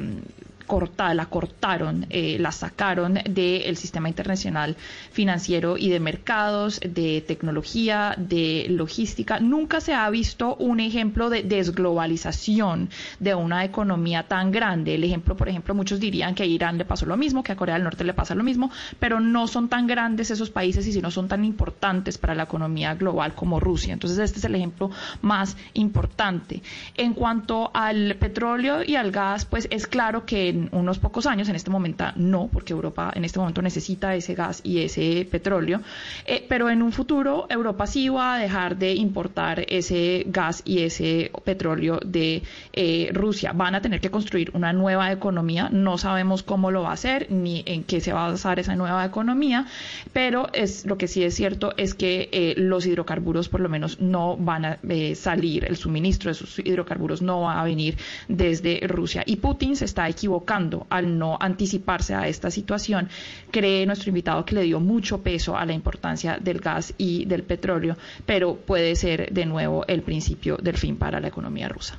corta, 0.65 1.13
la 1.13 1.27
cortaron, 1.27 2.05
eh, 2.09 2.37
la 2.39 2.51
sacaron 2.51 3.19
del 3.29 3.77
sistema 3.77 4.09
internacional 4.09 4.75
financiero 5.11 5.77
y 5.77 5.89
de 5.89 5.99
mercados, 5.99 6.79
de 6.79 7.23
tecnología, 7.25 8.15
de 8.17 8.67
logística. 8.69 9.39
Nunca 9.39 9.81
se 9.81 9.93
ha 9.93 10.09
visto 10.09 10.55
un 10.55 10.79
ejemplo 10.79 11.29
de 11.29 11.43
desglobalización 11.43 12.89
de 13.19 13.35
una 13.35 13.63
economía 13.63 14.23
tan 14.23 14.51
grande. 14.51 14.95
El 14.95 15.03
ejemplo, 15.03 15.35
por 15.35 15.49
ejemplo, 15.49 15.73
muchos 15.73 15.99
dirían 15.99 16.35
que 16.35 16.43
a 16.43 16.45
Irán 16.45 16.77
le 16.77 16.85
pasó 16.85 17.05
lo 17.05 17.17
mismo, 17.17 17.43
que 17.43 17.51
a 17.51 17.55
Corea 17.55 17.75
del 17.75 17.83
Norte 17.83 18.03
le 18.03 18.13
pasa 18.13 18.35
lo 18.35 18.43
mismo, 18.43 18.71
pero 18.99 19.19
no 19.19 19.47
son 19.47 19.69
tan 19.69 19.87
grandes 19.87 20.31
esos 20.31 20.49
países 20.49 20.87
y 20.87 20.93
si 20.93 21.01
no 21.01 21.11
son 21.11 21.27
tan 21.27 21.45
importantes 21.45 22.17
para 22.17 22.35
la 22.35 22.43
economía 22.43 22.95
global 22.95 23.33
como 23.33 23.59
Rusia. 23.59 23.93
Entonces, 23.93 24.19
este 24.19 24.39
es 24.39 24.45
el 24.45 24.55
ejemplo 24.55 24.91
más 25.21 25.57
importante. 25.73 26.61
En 26.95 27.13
cuanto 27.13 27.71
al 27.73 28.15
petróleo 28.15 28.83
y 28.83 28.95
al 28.95 29.11
gas, 29.11 29.45
pues 29.45 29.67
es 29.71 29.87
claro 29.87 30.25
que 30.25 30.53
en 30.55 30.69
unos 30.71 30.99
pocos 30.99 31.25
años, 31.25 31.49
en 31.49 31.55
este 31.55 31.69
momento 31.69 32.05
no, 32.15 32.49
porque 32.51 32.73
Europa 32.73 33.11
en 33.13 33.25
este 33.25 33.39
momento 33.39 33.61
necesita 33.61 34.15
ese 34.15 34.33
gas 34.33 34.61
y 34.63 34.79
ese 34.79 35.27
petróleo, 35.29 35.81
eh, 36.25 36.45
pero 36.47 36.69
en 36.69 36.81
un 36.81 36.91
futuro 36.91 37.47
Europa 37.49 37.85
sí 37.87 38.09
va 38.09 38.35
a 38.35 38.39
dejar 38.39 38.77
de 38.77 38.93
importar 38.93 39.65
ese 39.67 40.23
gas 40.27 40.61
y 40.65 40.79
ese 40.79 41.31
petróleo 41.43 41.99
de 42.05 42.43
eh, 42.73 43.09
Rusia. 43.13 43.51
Van 43.53 43.75
a 43.75 43.81
tener 43.81 43.99
que 43.99 44.09
construir 44.09 44.51
una 44.53 44.73
nueva 44.73 45.11
economía, 45.11 45.69
no 45.71 45.97
sabemos 45.97 46.43
cómo 46.43 46.71
lo 46.71 46.83
va 46.83 46.89
a 46.89 46.93
hacer 46.93 47.27
ni 47.29 47.63
en 47.65 47.83
qué 47.83 48.01
se 48.01 48.13
va 48.13 48.27
a 48.27 48.31
basar 48.31 48.59
esa 48.59 48.75
nueva 48.75 49.05
economía, 49.05 49.65
pero 50.13 50.47
es 50.53 50.85
lo 50.85 50.97
que 50.97 51.07
sí 51.07 51.23
es 51.23 51.35
cierto 51.35 51.73
es 51.77 51.93
que 51.93 52.29
eh, 52.31 52.53
los 52.57 52.85
hidrocarburos 52.85 53.49
por 53.49 53.61
lo 53.61 53.69
menos 53.69 53.99
no 53.99 54.37
van 54.37 54.65
a 54.65 54.79
salir, 55.15 55.65
el 55.65 55.75
suministro 55.75 56.29
de 56.29 56.33
esos 56.33 56.59
hidrocarburos 56.59 57.21
no 57.21 57.41
va 57.41 57.59
a 57.59 57.63
venir 57.63 57.97
desde 58.27 58.79
Rusia. 58.87 59.23
Y 59.25 59.37
Putin 59.37 59.75
se 59.75 59.85
está 59.85 60.07
equivocando 60.07 60.44
al 60.89 61.17
no 61.17 61.37
anticiparse 61.39 62.13
a 62.13 62.27
esta 62.27 62.51
situación. 62.51 63.09
Cree 63.51 63.85
nuestro 63.85 64.09
invitado 64.09 64.45
que 64.45 64.55
le 64.55 64.63
dio 64.63 64.79
mucho 64.79 65.21
peso 65.21 65.57
a 65.57 65.65
la 65.65 65.73
importancia 65.73 66.37
del 66.39 66.59
gas 66.59 66.93
y 66.97 67.25
del 67.25 67.43
petróleo, 67.43 67.97
pero 68.25 68.55
puede 68.55 68.95
ser 68.95 69.31
de 69.31 69.45
nuevo 69.45 69.85
el 69.87 70.01
principio 70.01 70.57
del 70.57 70.77
fin 70.77 70.97
para 70.97 71.19
la 71.19 71.27
economía 71.27 71.67
rusa. 71.67 71.97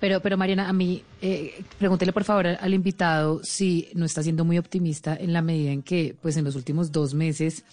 Pero, 0.00 0.20
pero 0.20 0.36
Mariana, 0.36 0.68
a 0.68 0.72
mí, 0.72 1.02
eh, 1.20 1.60
pregúntele 1.78 2.12
por 2.12 2.22
favor 2.22 2.46
al 2.46 2.74
invitado 2.74 3.40
si 3.42 3.88
no 3.94 4.04
está 4.04 4.22
siendo 4.22 4.44
muy 4.44 4.56
optimista 4.58 5.16
en 5.16 5.32
la 5.32 5.42
medida 5.42 5.72
en 5.72 5.82
que, 5.82 6.14
pues 6.22 6.36
en 6.36 6.44
los 6.44 6.54
últimos 6.54 6.92
dos 6.92 7.14
meses 7.14 7.64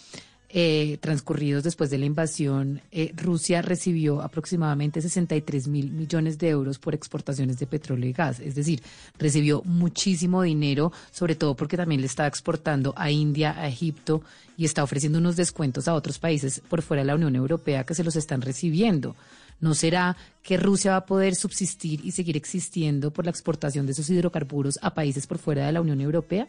eh, 0.50 0.98
transcurridos 1.02 1.64
después 1.64 1.90
de 1.90 1.98
la 1.98 2.06
invasión, 2.06 2.82
eh, 2.92 3.12
Rusia 3.16 3.62
recibió 3.62 4.22
aproximadamente 4.22 5.02
63 5.02 5.68
mil 5.68 5.92
millones 5.92 6.38
de 6.38 6.50
euros 6.50 6.80
por 6.80 6.94
exportaciones 6.94 7.58
de 7.58 7.68
petróleo 7.68 8.10
y 8.10 8.14
gas. 8.14 8.40
Es 8.40 8.56
decir, 8.56 8.82
recibió 9.18 9.64
muchísimo 9.64 10.44
dinero, 10.44 10.92
sobre 11.12 11.36
todo 11.36 11.56
porque 11.56 11.78
también 11.78 12.02
le 12.02 12.08
está 12.08 12.28
exportando 12.28 12.94
a 12.96 13.12
India, 13.12 13.60
a 13.60 13.68
Egipto 13.68 14.22
y 14.56 14.66
está 14.66 14.84
ofreciendo 14.84 15.20
unos 15.20 15.36
descuentos 15.36 15.88
a 15.88 15.94
otros 15.94 16.20
países 16.20 16.62
por 16.70 16.82
fuera 16.82 17.02
de 17.02 17.08
la 17.08 17.16
Unión 17.16 17.36
Europea 17.36 17.86
que 17.86 17.96
se 17.96 18.04
los 18.04 18.16
están 18.16 18.42
recibiendo. 18.42 19.16
¿No 19.60 19.74
será 19.74 20.16
que 20.44 20.58
Rusia 20.58 20.92
va 20.92 20.98
a 20.98 21.06
poder 21.06 21.36
subsistir 21.36 22.02
y 22.04 22.12
seguir 22.12 22.38
existiendo 22.38 23.12
por 23.12 23.26
la 23.26 23.32
exportación 23.32 23.86
de 23.86 23.94
esos 23.94 24.10
hidrocarburos 24.10 24.80
a 24.82 24.94
países 24.94 25.28
por 25.28 25.38
fuera 25.38 25.66
de 25.66 25.72
la 25.72 25.82
Unión 25.82 26.02
Europea? 26.02 26.48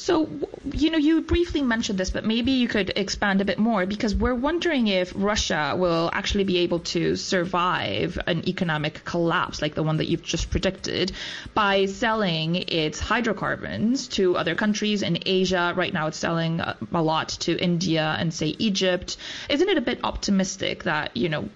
So, 0.00 0.30
you 0.72 0.90
know, 0.90 0.96
you 0.96 1.20
briefly 1.20 1.60
mentioned 1.60 1.98
this, 1.98 2.08
but 2.08 2.24
maybe 2.24 2.52
you 2.52 2.68
could 2.68 2.90
expand 2.96 3.42
a 3.42 3.44
bit 3.44 3.58
more 3.58 3.84
because 3.84 4.14
we're 4.14 4.34
wondering 4.34 4.86
if 4.86 5.12
Russia 5.14 5.74
will 5.76 6.08
actually 6.14 6.44
be 6.44 6.58
able 6.60 6.78
to 6.94 7.16
survive 7.16 8.18
an 8.26 8.48
economic 8.48 9.04
collapse 9.04 9.60
like 9.60 9.74
the 9.74 9.82
one 9.82 9.98
that 9.98 10.08
you've 10.08 10.22
just 10.22 10.48
predicted 10.48 11.12
by 11.52 11.84
selling 11.84 12.56
its 12.56 12.98
hydrocarbons 12.98 14.08
to 14.08 14.38
other 14.38 14.54
countries 14.54 15.02
in 15.02 15.18
Asia. 15.26 15.74
Right 15.76 15.92
now, 15.92 16.06
it's 16.06 16.16
selling 16.16 16.62
uh, 16.62 16.76
a 16.92 17.02
lot 17.02 17.28
to 17.40 17.58
India 17.58 18.16
and, 18.18 18.32
say, 18.32 18.56
Egypt. 18.58 19.18
Isn't 19.50 19.68
it 19.68 19.76
a 19.76 19.82
bit 19.82 20.00
optimistic 20.02 20.84
that, 20.84 21.14
you 21.14 21.28
know, 21.28 21.50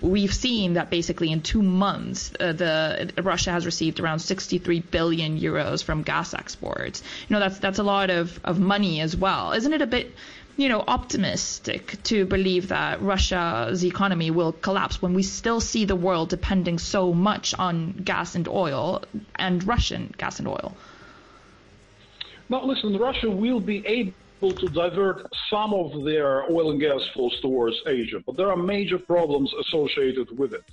we've 0.00 0.34
seen 0.34 0.74
that 0.74 0.90
basically 0.90 1.30
in 1.30 1.42
two 1.42 1.62
months, 1.62 2.32
uh, 2.40 2.52
the 2.52 3.12
Russia 3.22 3.50
has 3.50 3.66
received 3.66 4.00
around 4.00 4.20
63 4.20 4.80
billion 4.80 5.38
euros 5.38 5.84
from 5.84 6.02
gas 6.02 6.34
exports. 6.34 7.02
You 7.28 7.34
know, 7.34 7.40
that's 7.40 7.58
that's 7.58 7.78
a 7.78 7.82
lot 7.82 8.10
of, 8.10 8.40
of 8.44 8.58
money 8.58 9.00
as 9.00 9.16
well. 9.16 9.52
Isn't 9.52 9.72
it 9.72 9.82
a 9.82 9.86
bit, 9.86 10.14
you 10.56 10.68
know, 10.68 10.82
optimistic 10.86 12.02
to 12.04 12.24
believe 12.24 12.68
that 12.68 13.02
Russia's 13.02 13.84
economy 13.84 14.30
will 14.30 14.52
collapse 14.52 15.02
when 15.02 15.14
we 15.14 15.22
still 15.22 15.60
see 15.60 15.84
the 15.84 15.96
world 15.96 16.30
depending 16.30 16.78
so 16.78 17.12
much 17.12 17.54
on 17.54 17.92
gas 17.92 18.34
and 18.34 18.48
oil 18.48 19.02
and 19.34 19.66
Russian 19.66 20.14
gas 20.16 20.38
and 20.38 20.48
oil? 20.48 20.74
Now, 22.48 22.64
listen, 22.64 22.96
Russia 22.96 23.28
will 23.28 23.60
be 23.60 23.84
able 23.86 24.12
to 24.40 24.68
divert 24.68 25.26
some 25.50 25.72
of 25.72 26.04
their 26.04 26.44
oil 26.50 26.70
and 26.70 26.80
gas 26.80 27.00
flows 27.14 27.38
towards 27.40 27.76
Asia, 27.86 28.22
but 28.26 28.36
there 28.36 28.50
are 28.50 28.56
major 28.56 28.98
problems 28.98 29.52
associated 29.60 30.36
with 30.38 30.52
it. 30.52 30.64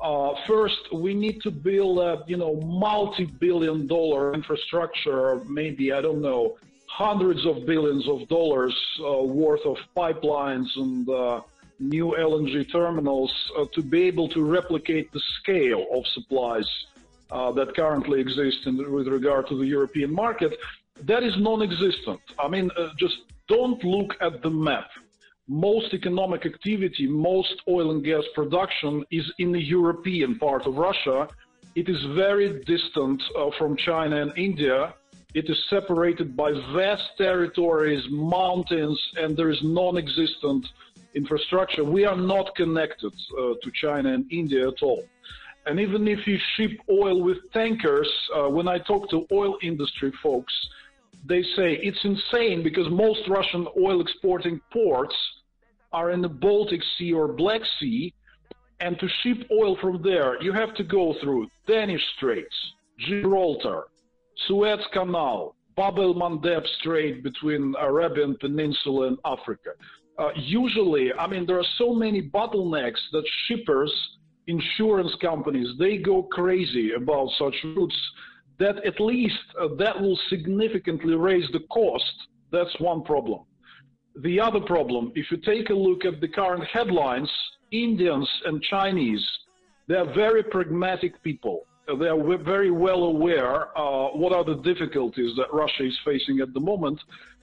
Uh, 0.00 0.34
first, 0.46 0.78
we 0.92 1.14
need 1.14 1.40
to 1.42 1.50
build 1.50 1.98
a 1.98 2.22
you 2.26 2.36
know 2.36 2.56
multi-billion 2.60 3.86
dollar 3.86 4.34
infrastructure, 4.34 5.36
maybe 5.46 5.92
I 5.92 6.00
don't 6.00 6.20
know, 6.20 6.56
hundreds 6.86 7.46
of 7.46 7.66
billions 7.66 8.06
of 8.08 8.28
dollars 8.28 8.74
uh, 9.00 9.22
worth 9.22 9.64
of 9.64 9.76
pipelines 9.96 10.68
and 10.76 11.08
uh, 11.08 11.40
new 11.78 12.14
LNG 12.18 12.70
terminals 12.70 13.32
uh, 13.58 13.64
to 13.74 13.82
be 13.82 14.02
able 14.02 14.28
to 14.30 14.42
replicate 14.44 15.12
the 15.12 15.20
scale 15.40 15.86
of 15.92 16.06
supplies 16.08 16.68
uh, 17.30 17.52
that 17.52 17.74
currently 17.74 18.20
exist 18.20 18.66
in, 18.66 18.92
with 18.92 19.08
regard 19.08 19.46
to 19.48 19.58
the 19.58 19.66
European 19.66 20.12
market 20.12 20.58
that 21.04 21.22
is 21.22 21.34
non-existent. 21.38 22.20
I 22.38 22.48
mean, 22.48 22.70
uh, 22.76 22.88
just 22.98 23.16
don't 23.48 23.82
look 23.84 24.14
at 24.20 24.42
the 24.42 24.50
map. 24.50 24.88
Most 25.48 25.94
economic 25.94 26.44
activity, 26.46 27.06
most 27.06 27.54
oil 27.68 27.92
and 27.92 28.04
gas 28.04 28.24
production 28.34 29.04
is 29.10 29.24
in 29.38 29.52
the 29.52 29.62
European 29.62 30.38
part 30.38 30.66
of 30.66 30.74
Russia. 30.76 31.28
It 31.76 31.88
is 31.88 32.02
very 32.14 32.64
distant 32.64 33.22
uh, 33.38 33.50
from 33.58 33.76
China 33.76 34.22
and 34.22 34.32
India. 34.36 34.94
It 35.34 35.50
is 35.50 35.58
separated 35.68 36.36
by 36.36 36.52
vast 36.74 37.04
territories, 37.18 38.02
mountains, 38.10 39.00
and 39.18 39.36
there 39.36 39.50
is 39.50 39.60
non-existent 39.62 40.66
infrastructure. 41.14 41.84
We 41.84 42.04
are 42.04 42.16
not 42.16 42.54
connected 42.56 43.12
uh, 43.12 43.54
to 43.62 43.70
China 43.74 44.14
and 44.14 44.24
India 44.32 44.66
at 44.68 44.82
all. 44.82 45.04
And 45.66 45.80
even 45.80 46.06
if 46.08 46.26
you 46.26 46.38
ship 46.56 46.72
oil 46.88 47.22
with 47.22 47.38
tankers, 47.52 48.10
uh, 48.34 48.48
when 48.48 48.68
I 48.68 48.78
talk 48.78 49.10
to 49.10 49.26
oil 49.32 49.58
industry 49.62 50.12
folks, 50.22 50.54
they 51.28 51.42
say 51.56 51.78
it's 51.82 52.04
insane 52.04 52.62
because 52.62 52.86
most 52.90 53.20
Russian 53.28 53.66
oil 53.78 54.00
exporting 54.00 54.60
ports 54.72 55.14
are 55.92 56.10
in 56.10 56.20
the 56.20 56.28
Baltic 56.28 56.80
Sea 56.96 57.12
or 57.12 57.28
Black 57.32 57.62
Sea. 57.80 58.12
And 58.80 58.98
to 58.98 59.08
ship 59.22 59.48
oil 59.50 59.76
from 59.80 60.02
there, 60.02 60.40
you 60.42 60.52
have 60.52 60.74
to 60.74 60.84
go 60.84 61.14
through 61.22 61.48
Danish 61.66 62.02
Straits, 62.16 62.54
Gibraltar, 62.98 63.84
Suez 64.46 64.80
Canal, 64.92 65.54
Bab 65.76 65.98
el 65.98 66.14
Mandeb 66.14 66.66
Strait 66.78 67.22
between 67.22 67.74
Arabian 67.80 68.36
Peninsula 68.38 69.08
and 69.08 69.18
Africa. 69.24 69.70
Uh, 70.18 70.28
usually, 70.36 71.12
I 71.18 71.26
mean, 71.26 71.46
there 71.46 71.58
are 71.58 71.72
so 71.78 71.94
many 71.94 72.22
bottlenecks 72.22 73.00
that 73.12 73.24
shippers, 73.46 73.92
insurance 74.46 75.14
companies, 75.20 75.68
they 75.78 75.98
go 75.98 76.22
crazy 76.22 76.92
about 76.92 77.28
such 77.38 77.54
routes 77.64 77.96
that 78.58 78.84
at 78.84 79.00
least 79.00 79.38
uh, 79.60 79.68
that 79.78 80.00
will 80.00 80.18
significantly 80.28 81.14
raise 81.14 81.48
the 81.52 81.60
cost. 81.70 82.14
That's 82.52 82.74
one 82.80 83.02
problem. 83.02 83.40
The 84.22 84.40
other 84.40 84.60
problem, 84.60 85.12
if 85.14 85.30
you 85.30 85.36
take 85.36 85.68
a 85.70 85.74
look 85.74 86.04
at 86.04 86.20
the 86.20 86.28
current 86.28 86.64
headlines, 86.64 87.30
Indians 87.70 88.28
and 88.46 88.62
Chinese, 88.62 89.24
they 89.88 89.94
are 89.94 90.12
very 90.14 90.42
pragmatic 90.42 91.22
people. 91.22 91.66
They 91.86 92.08
are 92.08 92.38
very 92.38 92.72
well 92.72 93.04
aware 93.04 93.76
uh, 93.78 94.08
what 94.08 94.32
are 94.32 94.42
the 94.42 94.56
difficulties 94.62 95.36
that 95.36 95.46
Russia 95.52 95.84
is 95.84 95.96
facing 96.04 96.40
at 96.40 96.52
the 96.52 96.58
moment. 96.58 96.98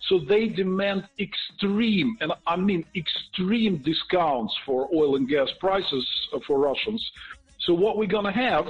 So 0.09 0.19
they 0.19 0.47
demand 0.47 1.07
extreme, 1.17 2.17
and 2.19 2.33
I 2.45 2.57
mean 2.57 2.83
extreme 2.93 3.77
discounts 3.77 4.53
for 4.65 4.89
oil 4.93 5.15
and 5.15 5.29
gas 5.29 5.49
prices 5.61 6.05
uh, 6.33 6.39
for 6.45 6.59
Russians. 6.59 7.01
So 7.59 7.73
what 7.73 7.97
we're 7.97 8.07
going 8.07 8.25
to 8.25 8.31
have 8.31 8.65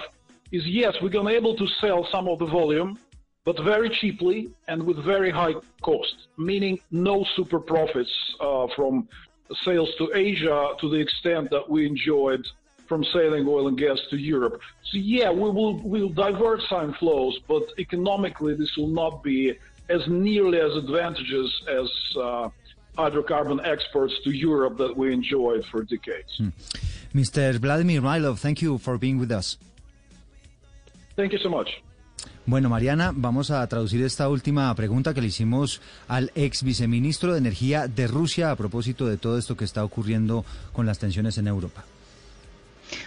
is 0.54 0.66
yes, 0.68 0.94
we're 1.02 1.10
going 1.10 1.28
to 1.28 1.34
able 1.34 1.56
to 1.58 1.68
sell 1.82 2.08
some 2.12 2.28
of 2.28 2.38
the 2.40 2.46
volume, 2.46 2.98
but 3.44 3.62
very 3.64 3.90
cheaply 3.90 4.50
and 4.68 4.82
with 4.84 5.04
very 5.04 5.32
high 5.32 5.56
cost, 5.82 6.16
meaning 6.38 6.80
no 6.92 7.26
super 7.36 7.60
profits 7.60 8.14
uh, 8.40 8.68
from 8.76 9.08
sales 9.66 9.90
to 9.98 10.12
Asia 10.14 10.74
to 10.80 10.90
the 10.90 11.00
extent 11.06 11.50
that 11.50 11.68
we 11.70 11.86
enjoyed 11.86 12.46
from 12.88 13.04
selling 13.06 13.48
oil 13.48 13.68
and 13.68 13.78
gas 13.78 14.00
to 14.12 14.18
Europe. 14.18 14.62
So 14.92 14.98
yeah, 14.98 15.32
we 15.32 15.50
will 15.50 15.82
we'll 15.82 16.10
divert 16.10 16.62
some 16.70 16.94
flows, 16.94 17.40
but 17.48 17.64
economically 17.80 18.54
this 18.56 18.78
will 18.78 18.94
not 19.02 19.24
be 19.24 19.58
as 19.90 20.02
nearly 20.08 20.60
as 20.60 20.72
advantageous 20.84 21.52
as 21.68 21.90
uh, 22.16 22.50
hydrocarbon 22.98 23.60
exports 23.66 24.14
to 24.24 24.32
Europe 24.32 24.78
that 24.78 24.96
we 24.96 25.12
enjoyed 25.12 25.66
for 25.72 25.84
decades. 25.84 26.32
Hmm. 26.38 26.50
Mr. 27.16 27.56
Vladimir 27.56 28.02
Milov, 28.02 28.38
thank 28.38 28.62
you 28.62 28.78
for 28.78 28.98
being 28.98 29.18
with 29.18 29.32
us. 29.32 29.58
Thank 31.16 31.32
you 31.32 31.40
so 31.40 31.50
much. 31.50 31.70
Bueno, 32.46 32.70
Mariana, 32.70 33.12
vamos 33.16 33.52
a 33.52 33.66
traducir 33.68 34.04
esta 34.04 34.28
última 34.28 34.74
pregunta 34.76 35.14
que 35.14 35.22
le 35.22 35.28
hicimos 35.28 35.82
al 36.08 36.32
ex 36.36 36.64
viceministro 36.64 37.32
de 37.32 37.40
Energía 37.40 37.88
de 37.88 38.08
Rusia 38.08 38.52
a 38.52 38.56
propósito 38.56 39.08
de 39.08 39.18
todo 39.18 39.38
esto 39.38 39.56
que 39.56 39.66
está 39.66 39.84
ocurriendo 39.84 40.44
con 40.74 40.86
las 40.86 41.00
tensiones 41.00 41.38
en 41.38 41.48
Europa. 41.48 41.86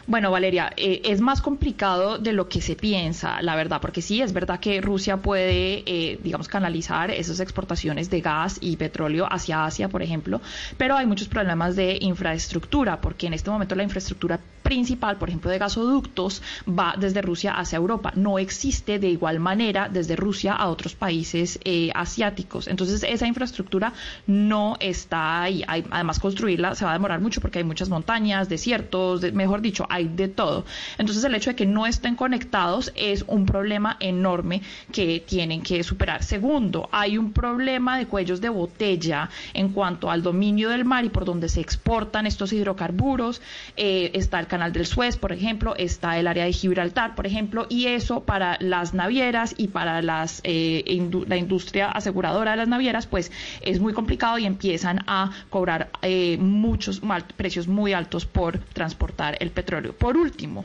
Bueno, 0.07 0.31
Valeria, 0.31 0.73
eh, 0.77 1.03
es 1.05 1.21
más 1.21 1.43
complicado 1.43 2.19
de 2.19 2.33
lo 2.33 2.49
que 2.49 2.61
se 2.61 2.77
piensa, 2.77 3.43
la 3.43 3.57
verdad, 3.57 3.81
porque 3.81 4.03
sí, 4.03 4.23
es 4.23 4.33
verdad 4.33 4.61
que 4.61 4.81
Rusia 4.81 5.19
puede, 5.19 5.83
eh, 5.87 6.19
digamos, 6.23 6.49
canalizar 6.49 7.11
esas 7.11 7.41
exportaciones 7.41 8.11
de 8.11 8.21
gas 8.21 8.59
y 8.61 8.77
petróleo 8.77 9.27
hacia 9.31 9.65
Asia, 9.65 9.89
por 9.89 10.03
ejemplo, 10.03 10.41
pero 10.77 10.97
hay 10.97 11.07
muchos 11.07 11.29
problemas 11.29 11.77
de 11.77 11.99
infraestructura, 12.01 13.01
porque 13.01 13.27
en 13.27 13.35
este 13.35 13.51
momento 13.51 13.75
la 13.75 13.83
infraestructura 13.83 14.41
principal, 14.63 15.17
por 15.17 15.29
ejemplo, 15.29 15.49
de 15.51 15.59
gasoductos, 15.59 16.43
va 16.67 16.95
desde 16.99 17.23
Rusia 17.23 17.53
hacia 17.53 17.77
Europa. 17.77 18.13
No 18.17 18.39
existe 18.39 18.99
de 18.99 19.09
igual 19.09 19.39
manera 19.39 19.89
desde 19.89 20.17
Rusia 20.17 20.55
a 20.55 20.69
otros 20.69 20.97
países 20.97 21.61
eh, 21.65 21.91
asiáticos. 21.95 22.67
Entonces, 22.67 23.05
esa 23.09 23.27
infraestructura 23.29 23.93
no 24.27 24.77
está 24.81 25.43
ahí. 25.43 25.65
además, 25.67 26.19
construirla 26.19 26.75
se 26.75 26.85
va 26.85 26.91
a 26.91 26.95
demorar 26.95 27.21
mucho 27.21 27.41
porque 27.41 27.59
hay 27.59 27.65
muchas 27.65 27.89
montañas, 27.89 28.49
desiertos, 28.49 29.33
mejor 29.33 29.61
dicho, 29.61 29.76
hay 29.89 30.09
de 30.09 30.29
todo. 30.29 30.65
Entonces 30.97 31.25
el 31.25 31.35
hecho 31.35 31.51
de 31.51 31.57
que 31.57 31.67
no 31.67 31.87
estén 31.87 32.17
conectados 32.17 32.93
es 32.95 33.25
un 33.27 33.45
problema 33.45 33.97
enorme 34.01 34.63
que 34.93 35.21
tienen 35.27 35.63
que 35.63 35.83
superar. 35.83 36.23
Segundo, 36.23 36.89
hay 36.93 37.19
un 37.19 37.33
problema 37.33 37.99
de 37.99 38.07
cuellos 38.07 38.41
de 38.41 38.49
botella 38.49 39.29
en 39.53 39.71
cuanto 39.71 40.11
al 40.11 40.23
dominio 40.23 40.71
del 40.71 40.85
mar 40.85 41.05
y 41.05 41.09
por 41.09 41.25
donde 41.25 41.49
se 41.49 41.61
exportan 41.61 42.27
estos 42.27 42.53
hidrocarburos. 42.53 43.43
Eh, 43.77 44.11
está 44.15 44.41
el 44.41 44.47
canal 44.47 44.73
del 44.73 44.87
Suez, 44.87 45.17
por 45.17 45.33
ejemplo, 45.33 45.75
está 45.77 46.19
el 46.19 46.27
área 46.27 46.45
de 46.45 46.53
Gibraltar, 46.53 47.15
por 47.15 47.27
ejemplo, 47.27 47.67
y 47.69 47.87
eso 47.87 48.21
para 48.21 48.57
las 48.61 48.95
navieras 48.95 49.55
y 49.57 49.69
para 49.69 50.03
las 50.03 50.41
eh, 50.45 50.85
la 51.27 51.37
industria 51.37 51.91
aseguradora 51.91 52.53
de 52.53 52.57
las 52.59 52.69
navieras, 52.69 53.07
pues 53.07 53.33
es 53.61 53.81
muy 53.81 53.93
complicado 53.93 54.39
y 54.39 54.47
empiezan 54.47 55.01
a 55.07 55.31
cobrar 55.51 55.91
eh, 56.03 56.37
muchos 56.39 57.03
precios 57.37 57.69
muy 57.69 57.93
altos 57.93 58.27
por 58.27 58.59
transportar 58.59 59.37
el 59.41 59.51
petróleo 59.57 59.93
por 59.93 60.17
último, 60.17 60.65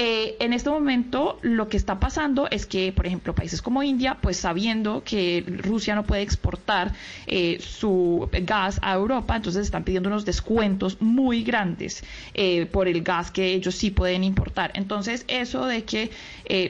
eh, 0.00 0.36
en 0.38 0.52
este 0.52 0.70
momento 0.70 1.40
lo 1.42 1.68
que 1.68 1.76
está 1.76 1.98
pasando 1.98 2.46
es 2.48 2.66
que, 2.66 2.92
por 2.92 3.04
ejemplo, 3.04 3.34
países 3.34 3.60
como 3.60 3.82
India, 3.82 4.16
pues 4.20 4.36
sabiendo 4.36 5.02
que 5.02 5.44
Rusia 5.44 5.96
no 5.96 6.04
puede 6.04 6.22
exportar 6.22 6.92
eh, 7.26 7.58
su 7.60 8.28
gas 8.42 8.78
a 8.80 8.94
Europa, 8.94 9.34
entonces 9.34 9.64
están 9.64 9.82
pidiendo 9.82 10.08
unos 10.08 10.24
descuentos 10.24 11.00
muy 11.00 11.42
grandes 11.42 12.04
eh, 12.34 12.66
por 12.66 12.86
el 12.86 13.02
gas 13.02 13.32
que 13.32 13.54
ellos 13.54 13.74
sí 13.74 13.90
pueden 13.90 14.22
importar. 14.22 14.70
Entonces, 14.74 15.24
eso 15.26 15.66
de 15.66 15.82
que 15.82 16.12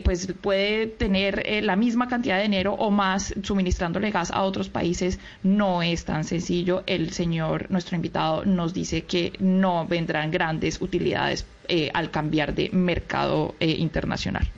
pues 0.03 0.27
puede 0.41 0.87
tener 0.87 1.45
la 1.63 1.77
misma 1.77 2.09
cantidad 2.09 2.37
de 2.39 2.43
dinero 2.43 2.73
o 2.75 2.91
más 2.91 3.33
suministrándole 3.43 4.11
gas 4.11 4.31
a 4.31 4.43
otros 4.43 4.69
países 4.69 5.21
no 5.43 5.83
es 5.83 6.05
tan 6.05 6.25
sencillo. 6.25 6.83
El 6.87 7.13
señor, 7.13 7.71
nuestro 7.71 7.95
invitado, 7.95 8.45
nos 8.45 8.73
dice 8.73 9.03
que 9.05 9.35
no 9.39 9.87
vendrán 9.87 10.31
grandes 10.31 10.81
utilidades 10.81 11.45
al 11.93 12.11
cambiar 12.11 12.55
de 12.55 12.71
mercado 12.71 13.57
eh, 13.61 13.71
internacional. 13.71 14.51